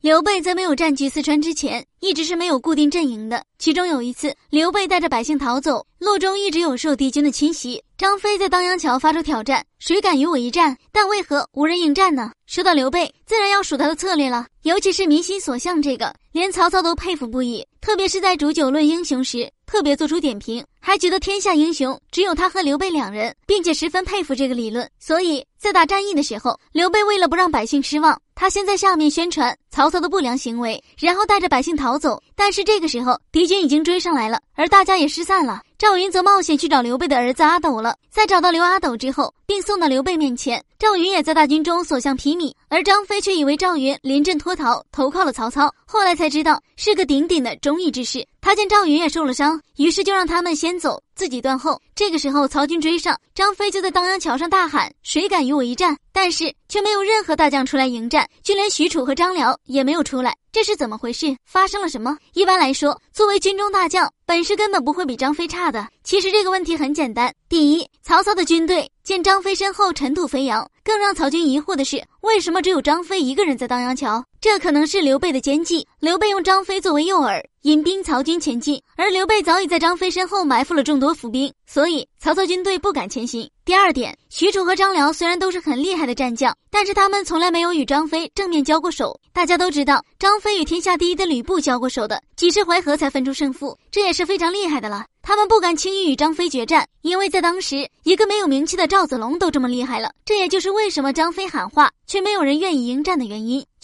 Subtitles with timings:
[0.00, 3.44] 刘备在没有占据四川之前，一直是没有固定阵营的。
[3.58, 7.84] 其中有一次，刘备带着百姓逃走，路中一直有受敌军的侵袭。
[8.00, 12.32] 张飞在当阳桥发出挑战：“谁敢与我一战？”但为何无人应战呢？
[12.46, 17.62] 说到刘备，自然要数他的策略了，尤其是民心所向这个，连曹操都佩服不已。
[17.78, 24.90] 特别是在煮酒论英雄时，特别做出点评，还觉得天下英雄只有他和刘备两人，并且十分佩服这个理论。
[24.98, 32.22] 所以在打战役的时候，刘备为了不让百姓失望，他先在下面宣传曹操的不良行为，然后带着百姓逃走。
[32.34, 35.60] 但是这个时候，敌军已经追上来了，而大家也失散了。
[35.80, 37.96] 赵云则冒险去找刘备的儿子阿斗了。
[38.10, 42.52] 在找到刘阿斗之后，并送到刘备面前，赵云也在大军中所向披靡。
[42.68, 45.74] 而张飞却以为赵云临阵脱逃，投靠了曹操。
[45.86, 48.28] 后来才知道是个顶顶的忠义之士。
[48.42, 51.80] 他见赵云也受了伤，于是就让他们先走，自己断后。
[51.94, 60.36] 这个时候，曹军追上，张飞就在当阳桥上大喊：“谁敢与我一战？”但是却没有任何大将出来迎战，就连许褚和张辽也没有出来。
[60.52, 61.36] 这是怎么回事？
[61.44, 62.16] 发生了什么？
[62.32, 65.88] 一般来说，作为军中大将，本事根本不会比张飞差的。
[66.04, 67.34] 其实这个问题很简单。
[67.48, 74.24] 第一，曹操的军队见张飞身后尘土飞扬，更让曹军疑惑的是，为什么只有张飞一个人在当阳桥？
[74.40, 75.86] 这可能是刘备的奸计。
[75.98, 83.46] 刘备用张飞作为诱饵，引兵曹军前进，而刘备早已在张飞身后埋伏了众多伏兵，所以曹操军队不敢前行。
[83.66, 89.20] 第二点，许褚和张辽虽然都是很厉害的战将，但是他们从来没有与张飞正面交过手。
[89.30, 95.04] 大家都知道，张飞与天下第一的吕布交过手的，几十回合才分出胜负，这也是非常厉害的了。
[95.20, 100.10] 他们不敢轻易与张飞决战，因为在当时，一个没有名气的赵子龙都这么厉害了。
[100.24, 103.62] 这也就是为什么张飞喊话却没有人愿意应战的原因。